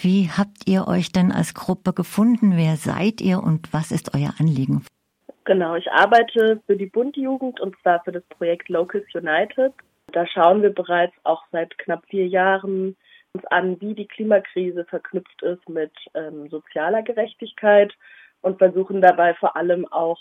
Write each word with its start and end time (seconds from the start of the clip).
Wie 0.00 0.30
habt 0.30 0.68
ihr 0.68 0.86
euch 0.86 1.10
denn 1.10 1.32
als 1.32 1.54
Gruppe 1.54 1.92
gefunden? 1.92 2.56
Wer 2.56 2.76
seid 2.76 3.20
ihr 3.20 3.42
und 3.42 3.72
was 3.72 3.90
ist 3.90 4.14
euer 4.14 4.32
Anliegen? 4.38 4.86
Genau, 5.44 5.74
ich 5.74 5.90
arbeite 5.90 6.62
für 6.66 6.76
die 6.76 6.86
Bundjugend 6.86 7.58
und 7.58 7.74
zwar 7.82 8.04
für 8.04 8.12
das 8.12 8.22
Projekt 8.28 8.68
Locals 8.68 9.12
United. 9.12 9.72
Da 10.12 10.24
schauen 10.26 10.62
wir 10.62 10.72
bereits 10.72 11.14
auch 11.24 11.42
seit 11.50 11.76
knapp 11.78 12.04
vier 12.08 12.28
Jahren 12.28 12.96
uns 13.34 13.44
an, 13.46 13.80
wie 13.80 13.94
die 13.94 14.06
Klimakrise 14.06 14.84
verknüpft 14.84 15.42
ist 15.42 15.68
mit 15.68 15.92
ähm, 16.14 16.48
sozialer 16.48 17.02
Gerechtigkeit 17.02 17.92
und 18.40 18.58
versuchen 18.58 19.00
dabei 19.00 19.34
vor 19.34 19.56
allem 19.56 19.86
auch 19.90 20.20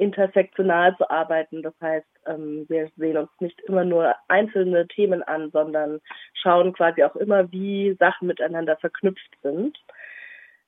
intersektional 0.00 0.96
zu 0.96 1.08
arbeiten. 1.10 1.62
Das 1.62 1.74
heißt, 1.80 2.06
ähm, 2.26 2.64
wir 2.68 2.90
sehen 2.96 3.18
uns 3.18 3.30
nicht 3.38 3.60
immer 3.62 3.84
nur 3.84 4.16
einzelne 4.28 4.88
Themen 4.88 5.22
an, 5.22 5.50
sondern 5.50 6.00
schauen 6.32 6.72
quasi 6.72 7.04
auch 7.04 7.14
immer, 7.16 7.52
wie 7.52 7.94
Sachen 7.98 8.26
miteinander 8.26 8.76
verknüpft 8.76 9.36
sind. 9.42 9.78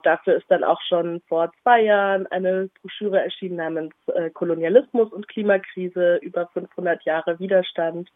Dafür 0.02 0.34
ist 0.34 0.50
dann 0.50 0.64
auch 0.64 0.80
schon 0.82 1.23
vor 1.28 1.50
zwei 1.62 1.80
Jahren 1.82 2.26
eine 2.26 2.68
Broschüre 2.80 3.23
erschienen 3.23 3.56
namens 3.56 3.95
äh, 4.14 4.30
Kolonialismus 4.30 5.10
und 5.12 5.28
Klimakrise 5.28 6.16
über 6.16 6.48
500 6.48 7.02
Jahre 7.04 7.38
Widerstand. 7.38 8.10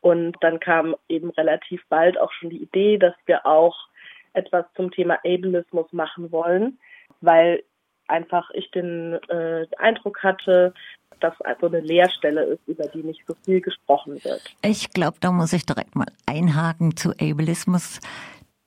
Und 0.00 0.36
dann 0.42 0.60
kam 0.60 0.94
eben 1.08 1.30
relativ 1.30 1.82
bald 1.88 2.20
auch 2.20 2.30
schon 2.32 2.50
die 2.50 2.62
Idee, 2.62 2.98
dass 2.98 3.14
wir 3.24 3.46
auch 3.46 3.88
etwas 4.34 4.66
zum 4.76 4.90
Thema 4.92 5.14
Ableismus 5.24 5.92
machen 5.92 6.30
wollen, 6.30 6.78
weil 7.20 7.64
einfach 8.08 8.50
ich 8.50 8.70
den 8.70 9.14
äh, 9.28 9.66
Eindruck 9.78 10.22
hatte, 10.22 10.74
dass 11.20 11.40
also 11.40 11.66
eine 11.66 11.80
Leerstelle 11.80 12.44
ist, 12.44 12.66
über 12.66 12.86
die 12.88 13.02
nicht 13.02 13.22
so 13.26 13.34
viel 13.44 13.60
gesprochen 13.60 14.22
wird. 14.24 14.42
Ich 14.62 14.90
glaube, 14.90 15.16
da 15.20 15.32
muss 15.32 15.52
ich 15.52 15.64
direkt 15.64 15.94
mal 15.94 16.08
einhaken 16.26 16.96
zu 16.96 17.10
Ableismus. 17.12 18.00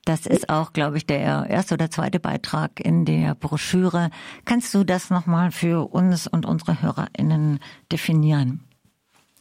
Das 0.06 0.26
ist 0.26 0.50
auch, 0.50 0.74
glaube 0.74 0.98
ich, 0.98 1.06
der 1.06 1.46
erste 1.50 1.76
oder 1.76 1.92
zweite 1.92 2.20
Beitrag 2.20 2.80
in 2.80 3.06
der 3.06 3.36
Broschüre. 3.36 4.10
Kannst 4.46 4.74
du 4.74 4.84
das 4.84 5.12
nochmal 5.12 5.52
für 5.52 5.94
uns 5.94 6.26
und 6.28 6.46
unsere 6.46 6.82
HörerInnen 6.82 7.60
definieren? 7.92 8.62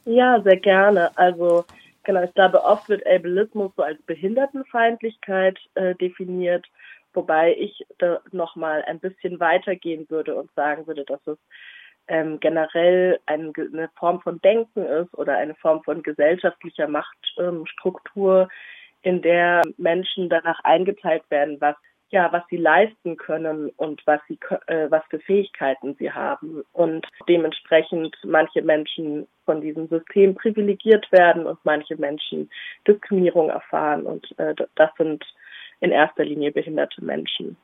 Ja, 0.04 0.42
sehr 0.42 0.58
gerne. 0.58 1.16
Also 1.16 1.64
genau, 2.02 2.22
ich 2.22 2.34
glaube, 2.34 2.62
oft 2.64 2.88
wird 2.88 3.06
Ableismus 3.06 3.72
so 3.76 3.82
als 3.82 4.00
Behindertenfeindlichkeit 4.02 5.58
äh, 5.74 5.94
definiert, 5.94 6.66
wobei 7.19 7.56
ich 7.58 7.84
da 7.98 8.20
nochmal 8.30 8.84
ein 8.86 9.00
bisschen 9.00 9.41
weitergehen 9.41 10.08
würde 10.08 10.36
und 10.36 10.50
sagen 10.55 10.86
würde, 10.86 11.05
dass 11.05 11.20
es 11.27 11.38
ähm, 12.06 12.38
generell 12.38 13.19
ein, 13.27 13.52
eine 13.56 13.91
Form 13.98 14.20
von 14.20 14.41
Denken 14.41 14.84
ist 14.86 15.12
oder 15.19 15.36
eine 15.36 15.56
Form 15.56 15.83
von 15.83 16.02
gesellschaftlicher 16.05 16.86
Machtstruktur, 16.86 18.42
ähm, 18.42 18.48
in 19.02 19.22
der 19.22 19.62
Menschen 19.77 20.28
danach 20.28 20.60
eingeteilt 20.64 21.22
werden, 21.30 21.60
was 21.60 21.77
ja, 22.10 22.33
was 22.33 22.42
sie 22.48 22.56
leisten 22.56 23.19
können 23.19 23.69
und 23.77 24.00
was 24.06 24.20
sie, 24.28 24.38
äh, 24.66 24.91
was 24.91 25.03
für 25.10 25.19
Fähigkeiten 25.19 25.94
sie 25.98 26.10
haben. 26.10 26.62
Und 26.72 27.06
dementsprechend 27.28 28.16
manche 28.25 28.62
Menschen 28.62 29.27
von 29.44 29.60
diesem 29.60 29.88
System 29.88 30.34
privilegiert 30.34 31.10
werden 31.12 31.47
und 31.47 31.58
manche 31.64 31.97
Menschen 31.97 32.48
Diskriminierung 32.86 33.50
erfahren. 33.50 34.06
Und 34.06 34.27
äh, 34.38 34.55
das 34.75 34.91
sind 34.97 35.22
in 35.80 35.90
erster 35.90 36.24
Linie 36.24 36.52
behinderte 36.52 37.04
Menschen. 37.04 37.56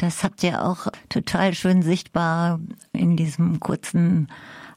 Das 0.00 0.24
habt 0.24 0.42
ihr 0.42 0.64
auch 0.64 0.86
total 1.10 1.52
schön 1.52 1.82
sichtbar 1.82 2.58
in 2.94 3.18
diesem 3.18 3.60
kurzen 3.60 4.28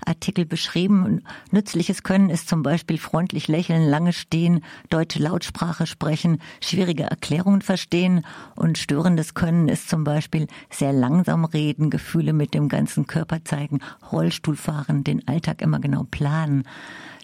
Artikel 0.05 0.45
beschrieben. 0.45 1.23
Nützliches 1.49 2.03
Können 2.03 2.29
ist 2.29 2.49
zum 2.49 2.61
Beispiel 2.61 2.97
freundlich 2.97 3.47
lächeln, 3.47 3.89
lange 3.89 4.11
stehen, 4.11 4.65
deutsche 4.89 5.19
Lautsprache 5.19 5.87
sprechen, 5.87 6.41
schwierige 6.61 7.03
Erklärungen 7.03 7.61
verstehen 7.61 8.25
und 8.57 8.77
störendes 8.77 9.33
Können 9.33 9.69
ist 9.69 9.87
zum 9.87 10.03
Beispiel 10.03 10.47
sehr 10.69 10.91
langsam 10.91 11.45
reden, 11.45 11.89
Gefühle 11.89 12.33
mit 12.33 12.53
dem 12.53 12.67
ganzen 12.67 13.07
Körper 13.07 13.45
zeigen, 13.45 13.79
Rollstuhl 14.11 14.57
fahren, 14.57 15.05
den 15.05 15.25
Alltag 15.25 15.61
immer 15.61 15.79
genau 15.79 16.03
planen. 16.11 16.67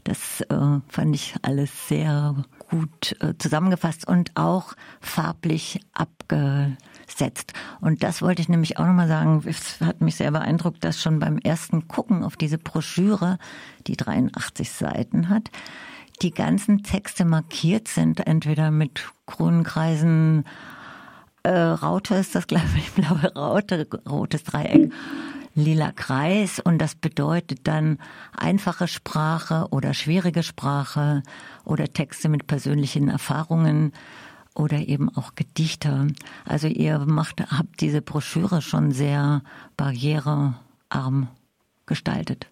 Das 0.04 0.42
äh, 0.42 0.80
fand 0.88 1.16
ich 1.16 1.36
alles 1.42 1.88
sehr 1.88 2.36
gut 2.70 3.16
äh, 3.22 3.34
zusammengefasst 3.38 4.08
und 4.08 4.32
auch 4.36 4.74
farblich 5.02 5.80
abgesetzt. 5.94 7.54
Und 7.82 8.04
das 8.04 8.22
wollte 8.22 8.42
ich 8.42 8.50
nämlich 8.50 8.78
auch 8.78 8.86
nochmal 8.86 9.08
sagen. 9.08 9.44
Es 9.46 9.82
hat 9.82 10.02
mich 10.02 10.16
sehr 10.16 10.32
beeindruckt, 10.32 10.84
dass 10.84 11.02
schon 11.02 11.20
beim 11.20 11.38
ersten 11.38 11.88
Gucken 11.88 12.24
auf 12.24 12.38
diese 12.38 12.58
Broschüre, 12.58 13.38
die 13.88 13.98
83 13.98 14.72
Seiten 14.72 15.30
hat, 15.30 15.50
die 16.22 16.32
ganzen 16.32 16.84
Texte 16.84 17.26
markiert 17.26 17.88
sind, 17.88 18.26
entweder 18.28 18.72
mit 18.72 19.10
grünen 19.26 19.64
Kreisen, 19.64 20.44
äh, 21.44 21.52
Raute 21.52 22.16
ist 22.16 22.36
das, 22.36 22.48
glaube 22.48 22.70
ich, 22.78 22.92
blaue 22.94 23.34
Raute, 23.36 23.88
rotes 24.08 24.44
Dreieck 24.44 24.92
lila 25.56 25.92
Kreis 25.92 26.60
und 26.60 26.80
das 26.80 26.96
bedeutet 26.96 27.68
dann 27.68 28.00
einfache 28.38 28.88
Sprache 28.88 29.68
oder 29.72 29.94
schwierige 29.94 30.44
Sprache 30.44 31.22
oder 31.66 31.86
Texte 31.86 32.30
mit 32.30 32.48
persönlichen 32.48 33.10
Erfahrungen 33.10 33.94
oder 34.56 34.78
eben 34.78 35.10
auch 35.10 35.36
Gedichte. 35.36 36.08
Also 36.48 36.68
ihr 36.68 37.00
macht, 37.00 37.42
habt 37.42 37.82
diese 37.82 38.02
Broschüre 38.02 38.62
schon 38.62 38.92
sehr 38.92 39.42
barrierearm 39.78 41.28
gestaltet. 41.86 42.48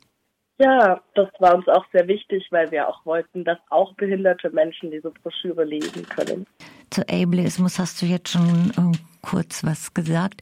Ja, 0.60 1.02
das 1.14 1.30
war 1.40 1.56
uns 1.56 1.68
auch 1.68 1.86
sehr 1.92 2.08
wichtig, 2.08 2.48
weil 2.50 2.72
wir 2.72 2.88
auch 2.88 3.06
wollten, 3.06 3.44
dass 3.44 3.60
auch 3.70 3.94
behinderte 3.94 4.50
Menschen 4.50 4.90
diese 4.90 5.12
Broschüre 5.12 5.64
lesen 5.64 6.08
können. 6.10 6.48
Zu 6.98 7.08
Ableismus 7.10 7.78
hast 7.78 8.02
du 8.02 8.08
jetzt 8.08 8.30
schon 8.30 8.72
äh, 8.72 8.98
kurz 9.22 9.64
was 9.64 9.94
gesagt. 9.94 10.42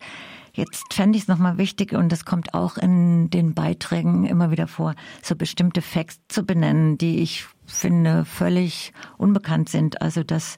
Jetzt 0.53 0.93
fände 0.93 1.17
ich 1.17 1.23
es 1.23 1.27
nochmal 1.27 1.57
wichtig, 1.57 1.91
und 1.91 2.13
das 2.13 2.23
kommt 2.23 2.53
auch 2.53 2.77
in 2.77 3.29
den 3.29 3.53
Beiträgen 3.53 4.25
immer 4.25 4.51
wieder 4.51 4.67
vor, 4.67 4.95
so 5.21 5.35
bestimmte 5.35 5.81
Facts 5.81 6.21
zu 6.29 6.45
benennen, 6.45 6.97
die 6.97 7.21
ich 7.21 7.43
finde 7.65 8.23
völlig 8.23 8.93
unbekannt 9.17 9.67
sind. 9.67 10.01
Also 10.01 10.23
dass 10.23 10.55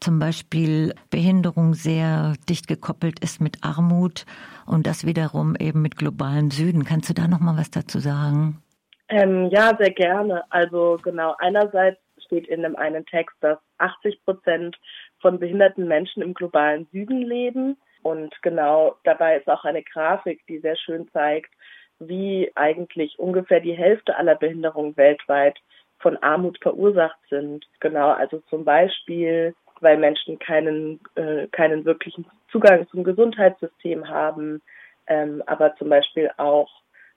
zum 0.00 0.18
Beispiel 0.18 0.94
Behinderung 1.10 1.74
sehr 1.74 2.32
dicht 2.48 2.66
gekoppelt 2.66 3.20
ist 3.20 3.42
mit 3.42 3.62
Armut 3.62 4.24
und 4.64 4.86
das 4.86 5.04
wiederum 5.04 5.54
eben 5.54 5.82
mit 5.82 5.98
globalen 5.98 6.50
Süden. 6.50 6.86
Kannst 6.86 7.10
du 7.10 7.12
da 7.12 7.28
nochmal 7.28 7.58
was 7.58 7.70
dazu 7.70 7.98
sagen? 7.98 8.62
Ähm, 9.10 9.50
ja, 9.50 9.76
sehr 9.78 9.92
gerne. 9.92 10.44
Also 10.48 10.98
genau, 11.02 11.34
einerseits 11.40 12.00
steht 12.24 12.48
in 12.48 12.62
dem 12.62 12.76
einen 12.76 13.04
Text, 13.06 13.36
dass 13.40 13.58
80 13.78 14.24
Prozent 14.24 14.76
von 15.20 15.38
behinderten 15.38 15.86
Menschen 15.88 16.22
im 16.22 16.34
globalen 16.34 16.86
Süden 16.92 17.22
leben. 17.22 17.76
Und 18.02 18.34
genau 18.42 18.96
dabei 19.04 19.38
ist 19.38 19.48
auch 19.48 19.64
eine 19.64 19.82
Grafik, 19.82 20.40
die 20.46 20.58
sehr 20.58 20.76
schön 20.76 21.08
zeigt, 21.12 21.52
wie 21.98 22.50
eigentlich 22.54 23.18
ungefähr 23.18 23.60
die 23.60 23.76
Hälfte 23.76 24.16
aller 24.16 24.34
Behinderungen 24.34 24.96
weltweit 24.96 25.58
von 25.98 26.16
Armut 26.18 26.58
verursacht 26.60 27.18
sind. 27.30 27.66
Genau, 27.80 28.10
also 28.10 28.40
zum 28.50 28.64
Beispiel, 28.64 29.54
weil 29.80 29.96
Menschen 29.96 30.38
keinen, 30.38 31.00
äh, 31.14 31.46
keinen 31.48 31.84
wirklichen 31.84 32.26
Zugang 32.50 32.86
zum 32.88 33.02
Gesundheitssystem 33.02 34.08
haben, 34.08 34.62
ähm, 35.06 35.42
aber 35.46 35.74
zum 35.76 35.88
Beispiel 35.88 36.30
auch 36.36 36.70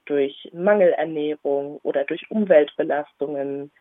durch 0.05 0.49
Mangelernährung 0.53 1.79
oder 1.83 2.03
durch 2.05 2.29
Umweltbelastungen, 2.31 3.71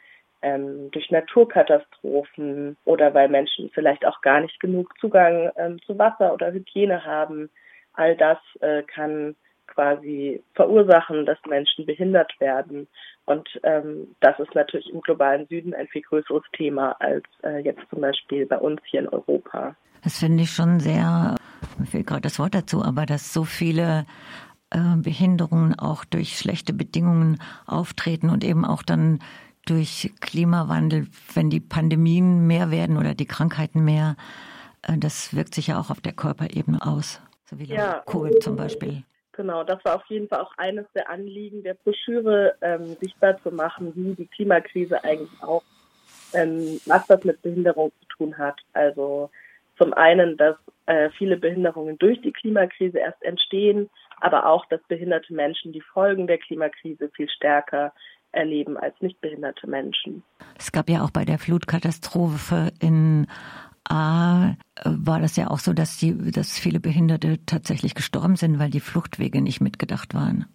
ähm, 0.42 0.90
durch 0.90 1.10
Naturkatastrophen 1.10 2.76
oder 2.84 3.14
weil 3.14 3.28
Menschen 3.28 3.70
vielleicht 3.74 4.06
auch 4.06 4.20
gar 4.20 4.40
nicht 4.40 4.60
genug 4.60 4.92
Zugang 5.00 5.50
ähm, 5.56 5.80
zu 5.82 5.98
Wasser 5.98 6.32
oder 6.32 6.52
Hygiene 6.52 7.04
haben. 7.04 7.50
All 7.94 8.16
das 8.16 8.38
äh, 8.60 8.82
kann 8.82 9.34
quasi 9.66 10.42
verursachen, 10.54 11.26
dass 11.26 11.38
Menschen 11.46 11.86
behindert 11.86 12.32
werden. 12.40 12.88
Und 13.26 13.48
ähm, 13.62 14.14
das 14.20 14.38
ist 14.38 14.54
natürlich 14.54 14.88
im 14.90 15.00
globalen 15.00 15.46
Süden 15.46 15.74
ein 15.74 15.86
viel 15.88 16.02
größeres 16.02 16.42
Thema 16.52 16.96
als 17.00 17.24
äh, 17.44 17.58
jetzt 17.58 17.82
zum 17.90 18.00
Beispiel 18.00 18.46
bei 18.46 18.58
uns 18.58 18.80
hier 18.84 19.00
in 19.00 19.08
Europa. 19.08 19.76
Das 20.02 20.18
finde 20.18 20.44
ich 20.44 20.50
schon 20.50 20.80
sehr, 20.80 21.36
mir 21.78 21.86
fehlt 21.86 22.06
gerade 22.06 22.22
das 22.22 22.38
Wort 22.38 22.54
dazu, 22.54 22.82
aber 22.82 23.04
dass 23.04 23.32
so 23.32 23.44
viele 23.44 24.06
äh, 24.70 24.96
Behinderungen 24.96 25.78
auch 25.78 26.04
durch 26.04 26.38
schlechte 26.38 26.72
Bedingungen 26.72 27.40
auftreten 27.66 28.30
und 28.30 28.44
eben 28.44 28.64
auch 28.64 28.82
dann 28.82 29.20
durch 29.68 30.12
Klimawandel, 30.20 31.06
wenn 31.34 31.50
die 31.50 31.60
Pandemien 31.60 32.46
mehr 32.46 32.70
werden 32.70 32.96
oder 32.96 33.14
die 33.14 33.26
Krankheiten 33.26 33.84
mehr, 33.84 34.16
äh, 34.82 34.96
das 34.98 35.34
wirkt 35.34 35.54
sich 35.54 35.68
ja 35.68 35.80
auch 35.80 35.90
auf 35.90 36.00
der 36.00 36.12
Körperebene 36.12 36.80
aus, 36.80 37.20
so 37.44 37.58
wie 37.58 37.64
ja. 37.64 38.02
Covid 38.06 38.42
zum 38.42 38.56
Beispiel. 38.56 39.02
Genau, 39.32 39.62
das 39.62 39.84
war 39.84 39.96
auf 39.96 40.06
jeden 40.08 40.26
Fall 40.28 40.40
auch 40.40 40.52
eines 40.56 40.86
der 40.94 41.08
Anliegen 41.08 41.62
der 41.62 41.74
Broschüre, 41.74 42.56
ähm, 42.60 42.96
sichtbar 43.00 43.40
zu 43.42 43.52
machen, 43.52 43.92
wie 43.94 44.14
die 44.14 44.26
Klimakrise 44.26 45.04
eigentlich 45.04 45.30
auch, 45.42 45.62
ähm, 46.32 46.80
was 46.86 47.06
das 47.06 47.22
mit 47.22 47.40
Behinderung 47.42 47.92
zu 48.00 48.16
tun 48.16 48.36
hat. 48.36 48.56
Also 48.72 49.30
zum 49.76 49.94
einen, 49.94 50.36
dass 50.36 50.56
äh, 50.86 51.10
viele 51.10 51.36
Behinderungen 51.36 51.96
durch 51.98 52.20
die 52.20 52.32
Klimakrise 52.32 52.98
erst 52.98 53.22
entstehen, 53.22 53.88
aber 54.20 54.46
auch, 54.46 54.66
dass 54.66 54.82
behinderte 54.88 55.32
Menschen 55.32 55.72
die 55.72 55.82
Folgen 55.82 56.26
der 56.26 56.38
Klimakrise 56.38 57.08
viel 57.10 57.28
stärker 57.28 57.92
erleben 58.32 58.76
als 58.76 58.94
nichtbehinderte 59.00 59.66
Menschen. 59.66 60.22
Es 60.58 60.72
gab 60.72 60.88
ja 60.90 61.02
auch 61.02 61.10
bei 61.10 61.24
der 61.24 61.38
Flutkatastrophe 61.38 62.72
in 62.80 63.26
USA 63.90 64.56
war 64.84 65.20
das 65.20 65.36
ja 65.36 65.48
auch 65.48 65.58
so, 65.58 65.72
dass 65.72 65.98
die, 65.98 66.30
dass 66.30 66.58
viele 66.58 66.80
Behinderte 66.80 67.38
tatsächlich 67.46 67.94
gestorben 67.94 68.36
sind, 68.36 68.58
weil 68.58 68.70
die 68.70 68.80
Fluchtwege 68.80 69.40
nicht 69.40 69.60
mitgedacht 69.60 70.14
waren. 70.14 70.46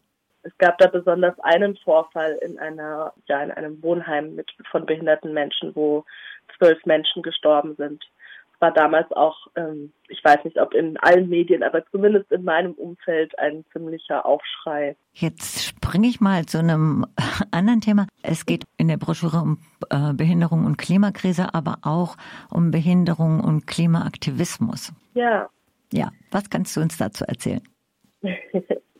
Es 0.44 0.58
gab 0.58 0.78
da 0.78 0.88
besonders 0.88 1.40
einen 1.40 1.78
Vorfall 1.78 2.38
in 2.42 2.60
einer, 2.60 3.14
ja, 3.28 3.42
in 3.42 3.52
einem 3.52 3.81
Wohnheim 3.81 4.36
mit, 4.36 4.52
von 4.70 4.86
behinderten 4.86 5.34
Menschen, 5.34 5.74
wo 5.75 6.06
zwölf 6.58 6.86
Menschen 6.86 7.22
gestorben 7.24 7.75
sind 7.75 8.04
war 8.63 8.71
damals 8.71 9.12
auch, 9.12 9.48
ähm, 9.57 9.92
ich 10.07 10.24
weiß 10.24 10.45
nicht, 10.45 10.57
ob 10.57 10.74
in 10.74 10.95
allen 10.98 11.27
Medien, 11.27 11.63
aber 11.63 11.86
zumindest 11.92 12.31
in 12.31 12.45
meinem 12.45 12.71
Umfeld 12.71 13.38
ein 13.38 13.65
ziemlicher 13.74 14.25
Aufschrei. 14.25 14.95
Jetzt 15.12 15.65
springe 15.65 16.07
ich 16.07 16.21
mal 16.21 16.45
zu 16.45 16.60
einem 16.60 17.06
anderen 17.51 17.81
Thema. 17.81 18.07
Es 18.21 18.45
geht 18.45 18.63
in 18.77 18.88
der 18.88 18.95
Broschüre 18.95 19.42
um 19.42 19.57
äh, 19.89 20.13
Behinderung 20.13 20.65
und 20.65 20.77
Klimakrise, 20.77 21.54
aber 21.54 21.80
auch 21.81 22.15
um 22.50 22.71
Behinderung 22.71 23.42
und 23.42 23.68
Klimaaktivismus. 23.68 24.94
Ja. 25.13 25.50
Ja, 25.92 26.12
was 26.31 26.50
kannst 26.50 26.77
du 26.77 26.81
uns 26.81 26.98
dazu 26.98 27.25
erzählen? 27.25 27.62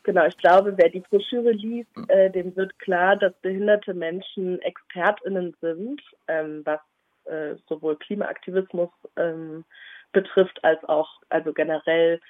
Genau, 0.06 0.26
ich 0.26 0.36
glaube, 0.36 0.74
wer 0.76 0.90
die 0.90 1.00
Broschüre 1.00 1.52
liest, 1.52 1.88
äh, 2.08 2.30
dem 2.30 2.54
wird 2.56 2.78
klar, 2.78 3.16
dass 3.16 3.32
behinderte 3.40 3.94
Menschen 3.94 4.60
ExpertInnen 4.60 5.56
sind, 5.62 6.02
ähm, 6.28 6.60
was 6.66 6.78
äh, 7.26 7.56
sowohl 7.68 7.96
Klimaaktivismus 7.96 8.90
ähm, 9.16 9.64
betrifft 10.12 10.62
als 10.64 10.82
auch 10.84 11.20
also 11.28 11.52
generell 11.52 12.20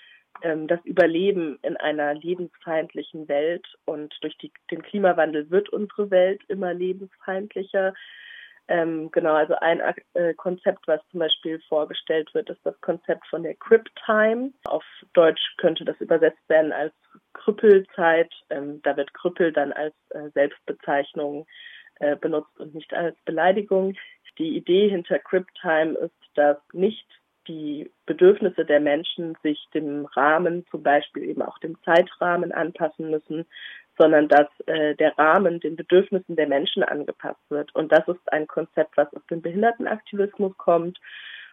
ähm, 0.42 0.66
das 0.66 0.80
Überleben 0.84 1.58
in 1.62 1.76
einer 1.76 2.14
lebensfeindlichen 2.14 3.28
Welt. 3.28 3.66
Und 3.84 4.14
durch 4.22 4.36
die, 4.38 4.52
den 4.70 4.82
Klimawandel 4.82 5.50
wird 5.50 5.68
unsere 5.68 6.10
Welt 6.10 6.42
immer 6.48 6.74
lebensfeindlicher. 6.74 7.94
Ähm, 8.66 9.10
genau, 9.12 9.34
also 9.34 9.54
ein 9.56 9.82
äh, 10.14 10.32
Konzept, 10.34 10.88
was 10.88 11.00
zum 11.10 11.20
Beispiel 11.20 11.60
vorgestellt 11.68 12.32
wird, 12.32 12.48
ist 12.48 12.64
das 12.64 12.80
Konzept 12.80 13.26
von 13.26 13.42
der 13.42 13.54
Crip 13.56 13.86
Time. 14.06 14.52
Auf 14.64 14.84
Deutsch 15.12 15.54
könnte 15.58 15.84
das 15.84 16.00
übersetzt 16.00 16.48
werden 16.48 16.72
als 16.72 16.94
Krüppelzeit. 17.34 18.32
Ähm, 18.48 18.80
da 18.82 18.96
wird 18.96 19.12
Krüppel 19.12 19.52
dann 19.52 19.72
als 19.72 19.94
äh, 20.10 20.30
Selbstbezeichnung 20.30 21.46
äh, 22.00 22.16
benutzt 22.16 22.58
und 22.58 22.74
nicht 22.74 22.92
als 22.94 23.16
Beleidigung. 23.24 23.94
Die 24.38 24.56
Idee 24.56 24.88
hinter 24.88 25.18
CryptTime 25.18 25.94
ist, 25.94 26.14
dass 26.34 26.56
nicht 26.72 27.06
die 27.46 27.90
Bedürfnisse 28.06 28.64
der 28.64 28.80
Menschen 28.80 29.36
sich 29.42 29.62
dem 29.74 30.06
Rahmen, 30.06 30.64
zum 30.70 30.82
Beispiel 30.82 31.24
eben 31.24 31.42
auch 31.42 31.58
dem 31.58 31.76
Zeitrahmen 31.84 32.52
anpassen 32.52 33.10
müssen, 33.10 33.44
sondern 33.98 34.28
dass 34.28 34.48
äh, 34.66 34.94
der 34.96 35.16
Rahmen 35.18 35.60
den 35.60 35.76
Bedürfnissen 35.76 36.36
der 36.36 36.48
Menschen 36.48 36.82
angepasst 36.82 37.40
wird. 37.48 37.74
Und 37.74 37.92
das 37.92 38.06
ist 38.08 38.32
ein 38.32 38.46
Konzept, 38.46 38.96
was 38.96 39.12
aus 39.14 39.24
dem 39.30 39.42
Behindertenaktivismus 39.42 40.56
kommt. 40.56 40.98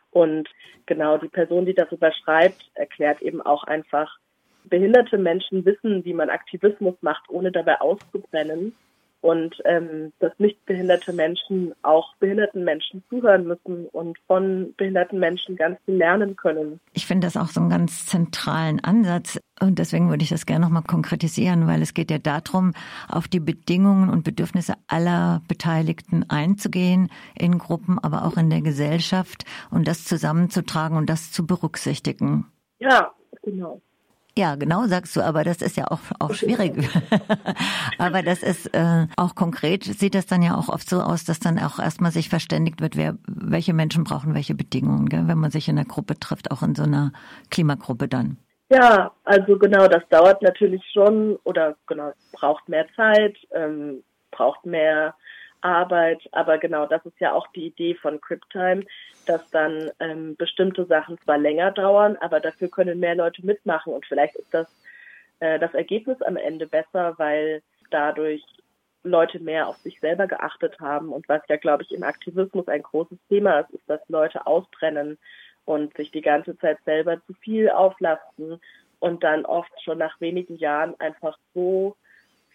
Und 0.09 0.49
genau 0.85 1.17
die 1.17 1.29
Person, 1.29 1.65
die 1.65 1.73
darüber 1.73 2.11
schreibt, 2.11 2.71
erklärt 2.73 3.21
eben 3.21 3.41
auch 3.41 3.63
einfach, 3.65 4.17
behinderte 4.63 5.17
Menschen 5.17 5.65
wissen, 5.65 6.05
wie 6.05 6.13
man 6.13 6.29
Aktivismus 6.29 6.95
macht, 7.01 7.29
ohne 7.29 7.51
dabei 7.51 7.79
auszubrennen 7.81 8.75
und 9.21 9.55
ähm, 9.65 10.11
dass 10.19 10.31
nicht 10.39 10.65
behinderte 10.65 11.13
Menschen 11.13 11.73
auch 11.83 12.15
behinderten 12.17 12.63
Menschen 12.63 13.03
zuhören 13.09 13.45
müssen 13.45 13.87
und 13.87 14.17
von 14.27 14.73
behinderten 14.77 15.19
Menschen 15.19 15.55
ganz 15.55 15.79
viel 15.85 15.95
lernen 15.95 16.35
können. 16.35 16.79
Ich 16.93 17.05
finde 17.05 17.27
das 17.27 17.37
auch 17.37 17.47
so 17.47 17.61
einen 17.61 17.69
ganz 17.69 18.05
zentralen 18.07 18.83
Ansatz 18.83 19.39
und 19.59 19.77
deswegen 19.77 20.09
würde 20.09 20.23
ich 20.23 20.29
das 20.29 20.45
gerne 20.45 20.65
nochmal 20.65 20.83
konkretisieren, 20.83 21.67
weil 21.67 21.81
es 21.81 21.93
geht 21.93 22.09
ja 22.09 22.17
darum, 22.17 22.73
auf 23.07 23.27
die 23.27 23.39
Bedingungen 23.39 24.09
und 24.09 24.23
Bedürfnisse 24.23 24.73
aller 24.87 25.41
Beteiligten 25.47 26.25
einzugehen, 26.29 27.09
in 27.37 27.59
Gruppen, 27.59 27.99
aber 27.99 28.25
auch 28.25 28.37
in 28.37 28.49
der 28.49 28.61
Gesellschaft 28.61 29.45
und 29.69 29.87
das 29.87 30.03
zusammenzutragen 30.03 30.97
und 30.97 31.09
das 31.09 31.31
zu 31.31 31.45
berücksichtigen. 31.45 32.45
Ja, 32.79 33.13
genau. 33.43 33.81
Ja, 34.37 34.55
genau 34.55 34.85
sagst 34.87 35.15
du, 35.15 35.21
aber 35.21 35.43
das 35.43 35.61
ist 35.61 35.75
ja 35.75 35.91
auch, 35.91 35.99
auch 36.19 36.33
schwierig. 36.33 36.73
aber 37.97 38.23
das 38.23 38.43
ist 38.43 38.73
äh, 38.73 39.07
auch 39.17 39.35
konkret, 39.35 39.83
sieht 39.83 40.15
das 40.15 40.25
dann 40.25 40.41
ja 40.41 40.55
auch 40.55 40.69
oft 40.69 40.89
so 40.89 41.01
aus, 41.01 41.25
dass 41.25 41.39
dann 41.39 41.59
auch 41.59 41.79
erstmal 41.79 42.11
sich 42.11 42.29
verständigt 42.29 42.79
wird, 42.79 42.95
wer, 42.95 43.17
welche 43.27 43.73
Menschen 43.73 44.05
brauchen 44.05 44.33
welche 44.33 44.55
Bedingungen, 44.55 45.09
gell? 45.09 45.27
wenn 45.27 45.37
man 45.37 45.51
sich 45.51 45.67
in 45.67 45.77
einer 45.77 45.87
Gruppe 45.87 46.17
trifft, 46.17 46.49
auch 46.49 46.63
in 46.63 46.75
so 46.75 46.83
einer 46.83 47.11
Klimagruppe 47.49 48.07
dann. 48.07 48.37
Ja, 48.69 49.11
also 49.25 49.57
genau, 49.57 49.87
das 49.87 50.03
dauert 50.09 50.41
natürlich 50.41 50.81
schon 50.93 51.37
oder 51.43 51.75
genau, 51.87 52.13
braucht 52.31 52.69
mehr 52.69 52.85
Zeit, 52.95 53.35
ähm, 53.53 54.01
braucht 54.31 54.65
mehr 54.65 55.13
Arbeit, 55.61 56.27
aber 56.31 56.57
genau 56.57 56.85
das 56.85 57.05
ist 57.05 57.19
ja 57.19 57.33
auch 57.33 57.47
die 57.47 57.67
Idee 57.67 57.95
von 57.95 58.19
CryptTime, 58.19 58.85
dass 59.25 59.49
dann 59.51 59.91
ähm, 59.99 60.35
bestimmte 60.35 60.85
Sachen 60.85 61.17
zwar 61.19 61.37
länger 61.37 61.71
dauern, 61.71 62.17
aber 62.21 62.39
dafür 62.39 62.69
können 62.69 62.99
mehr 62.99 63.15
Leute 63.15 63.45
mitmachen 63.45 63.93
und 63.93 64.05
vielleicht 64.05 64.35
ist 64.35 64.53
das 64.53 64.67
äh, 65.39 65.59
das 65.59 65.73
Ergebnis 65.73 66.21
am 66.21 66.37
Ende 66.37 66.67
besser, 66.67 67.15
weil 67.17 67.61
dadurch 67.89 68.43
Leute 69.03 69.39
mehr 69.39 69.67
auf 69.67 69.77
sich 69.77 69.99
selber 69.99 70.27
geachtet 70.27 70.79
haben 70.79 71.09
und 71.09 71.27
was 71.27 71.41
ja, 71.49 71.57
glaube 71.57 71.83
ich, 71.83 71.91
im 71.91 72.03
Aktivismus 72.03 72.67
ein 72.67 72.83
großes 72.83 73.17
Thema 73.29 73.59
ist, 73.59 73.71
ist, 73.71 73.89
dass 73.89 74.01
Leute 74.07 74.45
ausbrennen 74.45 75.17
und 75.65 75.95
sich 75.95 76.11
die 76.11 76.21
ganze 76.21 76.57
Zeit 76.57 76.77
selber 76.85 77.21
zu 77.25 77.33
viel 77.33 77.69
auflasten 77.69 78.59
und 78.99 79.23
dann 79.23 79.45
oft 79.45 79.71
schon 79.83 79.97
nach 79.97 80.21
wenigen 80.21 80.55
Jahren 80.57 80.99
einfach 80.99 81.37
so 81.53 81.95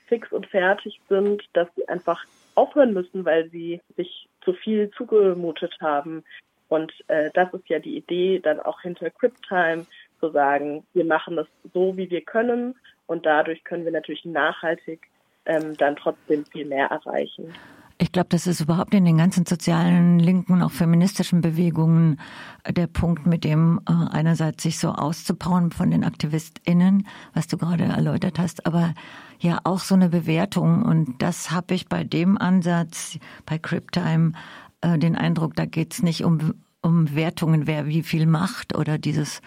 fix 0.06 0.32
und 0.32 0.46
fertig 0.46 1.00
sind, 1.08 1.42
dass 1.52 1.68
sie 1.74 1.88
einfach 1.88 2.24
aufhören 2.56 2.92
müssen, 2.92 3.24
weil 3.24 3.48
sie 3.50 3.80
sich 3.96 4.28
zu 4.42 4.52
viel 4.52 4.90
zugemutet 4.90 5.76
haben. 5.80 6.24
Und 6.68 6.92
äh, 7.08 7.30
das 7.34 7.52
ist 7.54 7.68
ja 7.68 7.78
die 7.78 7.96
Idee 7.96 8.40
dann 8.40 8.60
auch 8.60 8.80
hinter 8.80 9.10
CryptTime, 9.10 9.86
zu 10.20 10.30
sagen, 10.30 10.84
wir 10.94 11.04
machen 11.04 11.36
das 11.36 11.46
so, 11.74 11.96
wie 11.96 12.10
wir 12.10 12.22
können 12.22 12.74
und 13.06 13.26
dadurch 13.26 13.62
können 13.64 13.84
wir 13.84 13.92
natürlich 13.92 14.24
nachhaltig 14.24 15.08
ähm, 15.44 15.76
dann 15.76 15.96
trotzdem 15.96 16.44
viel 16.46 16.64
mehr 16.64 16.86
erreichen. 16.86 17.54
Ich 17.98 18.12
glaube, 18.12 18.28
das 18.28 18.46
ist 18.46 18.60
überhaupt 18.60 18.92
in 18.92 19.06
den 19.06 19.16
ganzen 19.16 19.46
sozialen, 19.46 20.18
linken 20.18 20.60
auch 20.60 20.70
feministischen 20.70 21.40
Bewegungen 21.40 22.20
der 22.68 22.88
Punkt, 22.88 23.26
mit 23.26 23.42
dem 23.42 23.80
äh, 23.88 23.92
einerseits 23.92 24.64
sich 24.64 24.78
so 24.78 24.90
auszubauen 24.90 25.70
von 25.70 25.90
den 25.90 26.04
AktivistInnen, 26.04 27.06
was 27.32 27.46
du 27.46 27.56
gerade 27.56 27.84
erläutert 27.84 28.38
hast, 28.38 28.66
aber 28.66 28.92
ja 29.40 29.60
auch 29.64 29.78
so 29.78 29.94
eine 29.94 30.10
Bewertung. 30.10 30.82
Und 30.82 31.22
das 31.22 31.50
habe 31.50 31.74
ich 31.74 31.88
bei 31.88 32.04
dem 32.04 32.36
Ansatz, 32.36 33.18
bei 33.46 33.58
CryptTime, 33.58 34.32
äh, 34.82 34.98
den 34.98 35.16
Eindruck, 35.16 35.54
da 35.54 35.64
geht's 35.64 36.02
nicht 36.02 36.22
um, 36.22 36.52
um 36.82 37.14
Wertungen, 37.14 37.66
wer 37.66 37.86
wie 37.86 38.02
viel 38.02 38.26
macht 38.26 38.76
oder 38.76 38.98
dieses 38.98 39.40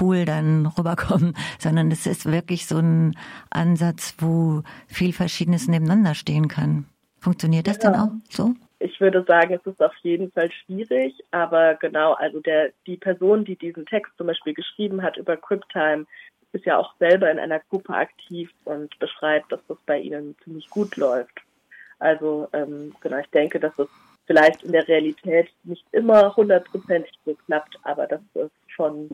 cool 0.00 0.24
dann 0.24 0.66
rüberkommen, 0.66 1.34
sondern 1.58 1.90
es 1.90 2.06
ist 2.06 2.26
wirklich 2.26 2.66
so 2.66 2.78
ein 2.78 3.16
Ansatz, 3.50 4.14
wo 4.18 4.62
viel 4.86 5.12
Verschiedenes 5.12 5.66
nebeneinander 5.66 6.14
stehen 6.14 6.46
kann. 6.46 6.86
Funktioniert 7.20 7.66
das 7.66 7.76
ja. 7.82 7.90
dann 7.90 8.00
auch 8.00 8.12
so? 8.28 8.54
Ich 8.78 8.98
würde 9.00 9.22
sagen, 9.28 9.54
es 9.54 9.66
ist 9.70 9.80
auf 9.82 9.94
jeden 10.02 10.32
Fall 10.32 10.50
schwierig, 10.50 11.14
aber 11.30 11.74
genau, 11.74 12.14
also 12.14 12.40
der, 12.40 12.70
die 12.86 12.96
Person, 12.96 13.44
die 13.44 13.56
diesen 13.56 13.84
Text 13.84 14.12
zum 14.16 14.26
Beispiel 14.26 14.54
geschrieben 14.54 15.02
hat 15.02 15.18
über 15.18 15.36
CryptTime, 15.36 16.06
ist 16.52 16.64
ja 16.64 16.78
auch 16.78 16.94
selber 16.98 17.30
in 17.30 17.38
einer 17.38 17.60
Gruppe 17.60 17.94
aktiv 17.94 18.50
und 18.64 18.98
beschreibt, 18.98 19.52
dass 19.52 19.60
das 19.68 19.78
bei 19.86 20.00
ihnen 20.00 20.34
ziemlich 20.42 20.68
gut 20.70 20.96
läuft. 20.96 21.40
Also 21.98 22.48
ähm, 22.54 22.94
genau, 23.00 23.18
ich 23.18 23.30
denke, 23.30 23.60
dass 23.60 23.78
es 23.78 23.88
vielleicht 24.26 24.62
in 24.62 24.72
der 24.72 24.88
Realität 24.88 25.50
nicht 25.64 25.84
immer 25.92 26.34
hundertprozentig 26.34 27.12
so 27.24 27.34
klappt, 27.46 27.76
aber 27.82 28.06
dass 28.06 28.20
es 28.34 28.50
schon 28.68 29.10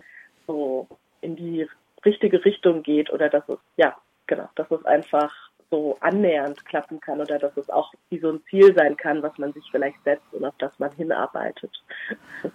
so 0.46 0.86
in 1.20 1.36
die 1.36 1.66
richtige 2.04 2.44
Richtung 2.44 2.82
geht 2.82 3.10
oder 3.12 3.28
dass 3.28 3.48
es, 3.48 3.58
ja, 3.76 3.96
genau, 4.26 4.48
dass 4.54 4.70
es 4.70 4.84
einfach 4.84 5.45
so 5.70 5.96
annähernd 6.00 6.64
klappen 6.64 7.00
kann 7.00 7.20
oder 7.20 7.38
dass 7.38 7.56
es 7.56 7.68
auch 7.70 7.92
wie 8.10 8.18
so 8.18 8.30
ein 8.30 8.40
Ziel 8.50 8.74
sein 8.74 8.96
kann, 8.96 9.22
was 9.22 9.36
man 9.38 9.52
sich 9.52 9.64
vielleicht 9.70 10.02
setzt 10.04 10.32
und 10.32 10.44
auf 10.44 10.54
das 10.58 10.72
man 10.78 10.92
hinarbeitet. 10.92 11.70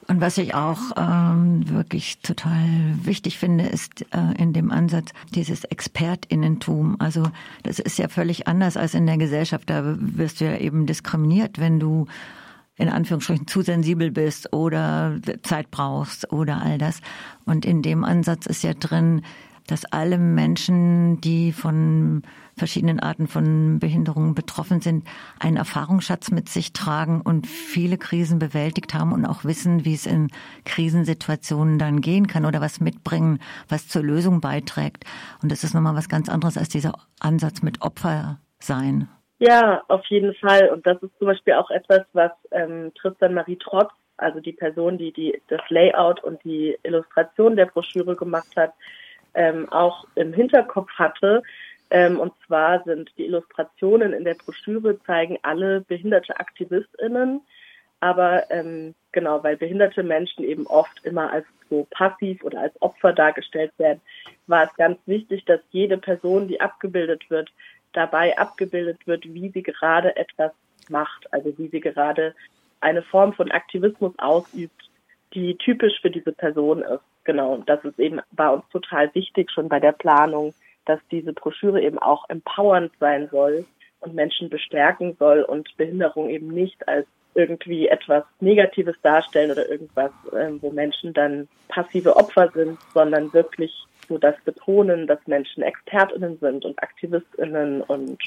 Und 0.07 0.21
was 0.21 0.37
ich 0.37 0.53
auch 0.53 0.79
ähm, 0.97 1.69
wirklich 1.69 2.21
total 2.21 2.65
wichtig 3.03 3.37
finde, 3.37 3.65
ist 3.65 4.01
äh, 4.13 4.41
in 4.41 4.53
dem 4.53 4.71
Ansatz 4.71 5.11
dieses 5.33 5.63
Expertinnentum. 5.65 6.95
Also 6.99 7.23
das 7.63 7.79
ist 7.79 7.97
ja 7.97 8.07
völlig 8.07 8.47
anders 8.47 8.77
als 8.77 8.93
in 8.93 9.05
der 9.05 9.17
Gesellschaft. 9.17 9.69
Da 9.69 9.95
wirst 9.99 10.41
du 10.41 10.45
ja 10.45 10.57
eben 10.57 10.85
diskriminiert, 10.85 11.59
wenn 11.59 11.79
du 11.79 12.07
in 12.77 12.89
Anführungsstrichen 12.89 13.47
zu 13.47 13.61
sensibel 13.61 14.09
bist 14.09 14.53
oder 14.53 15.19
Zeit 15.43 15.69
brauchst 15.69 16.31
oder 16.31 16.61
all 16.61 16.77
das. 16.77 17.01
Und 17.45 17.65
in 17.65 17.81
dem 17.81 18.03
Ansatz 18.03 18.47
ist 18.47 18.63
ja 18.63 18.73
drin, 18.73 19.21
dass 19.67 19.85
alle 19.85 20.17
Menschen, 20.17 21.21
die 21.21 21.51
von 21.51 22.23
verschiedenen 22.57 22.99
Arten 22.99 23.27
von 23.27 23.79
Behinderungen 23.79 24.35
betroffen 24.35 24.81
sind, 24.81 25.07
einen 25.39 25.57
Erfahrungsschatz 25.57 26.31
mit 26.31 26.49
sich 26.49 26.73
tragen 26.73 27.21
und 27.21 27.47
viele 27.47 27.97
Krisen 27.97 28.39
bewältigt 28.39 28.93
haben 28.93 29.13
und 29.13 29.25
auch 29.25 29.45
wissen, 29.45 29.85
wie 29.85 29.93
es 29.93 30.05
in 30.05 30.29
Krisensituationen 30.65 31.79
dann 31.79 32.01
gehen 32.01 32.27
kann 32.27 32.45
oder 32.45 32.61
was 32.61 32.81
mitbringen, 32.81 33.39
was 33.69 33.87
zur 33.87 34.03
Lösung 34.03 34.41
beiträgt. 34.41 35.05
Und 35.41 35.51
das 35.51 35.63
ist 35.63 35.73
nochmal 35.73 35.95
was 35.95 36.09
ganz 36.09 36.29
anderes 36.29 36.57
als 36.57 36.69
dieser 36.69 36.93
Ansatz 37.19 37.61
mit 37.61 37.81
Opfer 37.81 38.39
sein. 38.59 39.07
Ja, 39.39 39.81
auf 39.87 40.05
jeden 40.05 40.35
Fall. 40.35 40.69
Und 40.69 40.85
das 40.85 41.01
ist 41.01 41.17
zum 41.17 41.27
Beispiel 41.27 41.53
auch 41.53 41.71
etwas, 41.71 42.01
was 42.13 42.31
ähm, 42.51 42.91
Tristan 42.95 43.33
Marie 43.33 43.57
Trotz 43.57 43.91
also 44.21 44.39
die 44.39 44.53
Person, 44.53 44.97
die, 44.97 45.11
die 45.11 45.41
das 45.47 45.61
Layout 45.69 46.23
und 46.23 46.43
die 46.43 46.77
Illustration 46.83 47.55
der 47.55 47.65
Broschüre 47.65 48.15
gemacht 48.15 48.55
hat, 48.55 48.73
ähm, 49.33 49.71
auch 49.71 50.05
im 50.15 50.33
Hinterkopf 50.33 50.91
hatte. 50.93 51.43
Ähm, 51.89 52.19
und 52.19 52.33
zwar 52.47 52.83
sind 52.83 53.11
die 53.17 53.25
Illustrationen 53.25 54.13
in 54.13 54.23
der 54.23 54.35
Broschüre 54.35 55.01
zeigen 55.03 55.37
alle 55.41 55.81
behinderte 55.81 56.39
AktivistInnen, 56.39 57.41
aber 57.99 58.49
ähm, 58.49 58.95
genau, 59.11 59.43
weil 59.43 59.57
behinderte 59.57 60.01
Menschen 60.01 60.43
eben 60.43 60.65
oft 60.67 61.03
immer 61.03 61.31
als 61.31 61.45
so 61.69 61.87
passiv 61.91 62.43
oder 62.43 62.61
als 62.61 62.81
Opfer 62.81 63.13
dargestellt 63.13 63.71
werden, 63.77 64.01
war 64.47 64.65
es 64.65 64.75
ganz 64.75 64.97
wichtig, 65.05 65.45
dass 65.45 65.59
jede 65.71 65.97
Person, 65.97 66.47
die 66.47 66.59
abgebildet 66.59 67.29
wird, 67.29 67.51
dabei 67.93 68.37
abgebildet 68.37 69.05
wird, 69.05 69.25
wie 69.25 69.49
sie 69.49 69.63
gerade 69.63 70.15
etwas 70.15 70.51
macht, 70.89 71.31
also 71.33 71.57
wie 71.57 71.67
sie 71.67 71.79
gerade 71.79 72.33
eine 72.79 73.01
Form 73.03 73.33
von 73.33 73.51
Aktivismus 73.51 74.13
ausübt, 74.17 74.89
die 75.33 75.55
typisch 75.57 75.99
für 76.01 76.09
diese 76.09 76.31
Person 76.31 76.81
ist. 76.81 77.03
Genau, 77.23 77.53
und 77.53 77.69
das 77.69 77.83
ist 77.83 77.99
eben 77.99 78.19
bei 78.31 78.49
uns 78.49 78.63
total 78.71 79.13
wichtig 79.13 79.51
schon 79.51 79.69
bei 79.69 79.79
der 79.79 79.91
Planung, 79.91 80.53
dass 80.85 80.99
diese 81.11 81.33
Broschüre 81.33 81.81
eben 81.81 81.99
auch 81.99 82.27
empowernd 82.29 82.91
sein 82.99 83.29
soll 83.31 83.65
und 83.99 84.15
Menschen 84.15 84.49
bestärken 84.49 85.15
soll 85.19 85.43
und 85.43 85.75
Behinderung 85.77 86.29
eben 86.29 86.47
nicht 86.47 86.87
als 86.87 87.05
irgendwie 87.33 87.87
etwas 87.87 88.23
Negatives 88.39 88.95
darstellen 89.03 89.51
oder 89.51 89.69
irgendwas, 89.69 90.11
äh, 90.33 90.49
wo 90.59 90.71
Menschen 90.71 91.13
dann 91.13 91.47
passive 91.69 92.15
Opfer 92.17 92.49
sind, 92.53 92.77
sondern 92.93 93.31
wirklich 93.33 93.71
so 94.09 94.17
das 94.17 94.35
betonen, 94.43 95.07
dass 95.07 95.19
Menschen 95.27 95.63
ExpertInnen 95.63 96.37
sind 96.39 96.65
und 96.65 96.81
AktivistInnen 96.83 97.81
und 97.83 98.19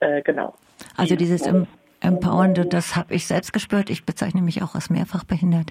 äh, 0.00 0.22
genau. 0.22 0.54
Also 0.96 1.16
dieses 1.16 1.42
Empowernde, 2.00 2.66
das 2.66 2.96
habe 2.96 3.14
ich 3.14 3.26
selbst 3.26 3.52
gespürt. 3.52 3.90
Ich 3.90 4.04
bezeichne 4.04 4.42
mich 4.42 4.62
auch 4.62 4.74
als 4.74 4.90
mehrfach 4.90 5.24
behindert. 5.24 5.70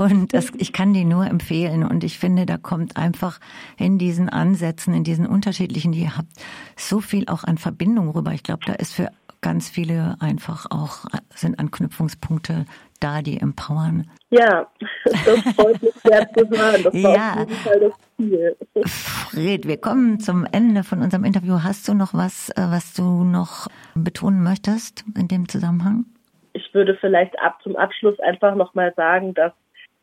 Und 0.00 0.32
das, 0.32 0.50
ich 0.56 0.72
kann 0.72 0.94
die 0.94 1.04
nur 1.04 1.26
empfehlen. 1.26 1.84
Und 1.84 2.04
ich 2.04 2.18
finde, 2.18 2.46
da 2.46 2.56
kommt 2.56 2.96
einfach 2.96 3.38
in 3.76 3.98
diesen 3.98 4.30
Ansätzen, 4.30 4.94
in 4.94 5.04
diesen 5.04 5.26
unterschiedlichen, 5.26 5.92
die 5.92 6.00
ihr 6.00 6.16
habt, 6.16 6.30
so 6.74 7.00
viel 7.00 7.28
auch 7.28 7.44
an 7.44 7.58
Verbindung 7.58 8.08
rüber. 8.08 8.32
Ich 8.32 8.42
glaube, 8.42 8.64
da 8.64 8.72
ist 8.72 8.94
für 8.94 9.10
ganz 9.42 9.68
viele 9.68 10.16
einfach 10.18 10.64
auch, 10.70 11.04
sind 11.34 11.58
Anknüpfungspunkte 11.58 12.64
da, 13.00 13.20
die 13.20 13.42
empowern. 13.42 14.10
Ja, 14.30 14.66
das 15.04 15.40
freut 15.54 15.82
mich 15.82 15.92
sehr 16.02 16.26
zu 16.32 16.48
hören. 16.48 16.82
Das 16.82 16.94
war 16.94 17.14
ja. 17.14 17.32
auf 17.32 17.38
jeden 17.40 17.54
Fall 17.56 17.80
das 17.80 17.92
Ziel. 18.16 18.56
Fred, 18.86 19.68
wir 19.68 19.76
kommen 19.76 20.18
zum 20.18 20.46
Ende 20.50 20.82
von 20.82 21.02
unserem 21.02 21.24
Interview. 21.24 21.58
Hast 21.62 21.86
du 21.88 21.92
noch 21.94 22.14
was, 22.14 22.48
äh, 22.50 22.62
was 22.70 22.94
du 22.94 23.02
noch 23.24 23.66
betonen 23.94 24.42
möchtest 24.42 25.04
in 25.14 25.28
dem 25.28 25.46
Zusammenhang? 25.46 26.06
Ich 26.54 26.72
würde 26.72 26.96
vielleicht 26.98 27.38
ab 27.38 27.58
zum 27.62 27.76
Abschluss 27.76 28.18
einfach 28.20 28.54
nochmal 28.54 28.94
sagen, 28.96 29.34
dass 29.34 29.52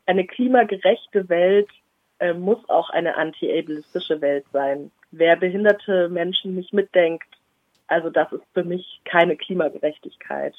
eine 0.07 0.25
klimagerechte 0.25 1.29
Welt 1.29 1.69
äh, 2.19 2.33
muss 2.33 2.57
auch 2.69 2.89
eine 2.89 3.15
anti-ableistische 3.15 4.19
Welt 4.21 4.45
sein. 4.51 4.91
Wer 5.11 5.35
behinderte 5.35 6.09
Menschen 6.09 6.55
nicht 6.55 6.73
mitdenkt, 6.73 7.27
also 7.87 8.09
das 8.09 8.31
ist 8.31 8.43
für 8.53 8.63
mich 8.63 9.01
keine 9.05 9.37
Klimagerechtigkeit. 9.37 10.55